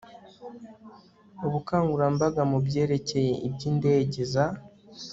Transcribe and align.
ubukagurambaga 1.45 2.41
mu 2.51 2.57
byerekeye 2.65 3.33
iby 3.47 3.61
indege 3.71 4.21
za 4.33 4.45